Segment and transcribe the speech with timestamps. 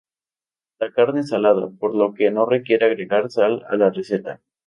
[0.79, 4.41] La carne es salada, por lo que no requiere agregar sal a la receta.